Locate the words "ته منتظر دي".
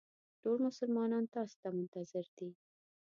1.61-2.49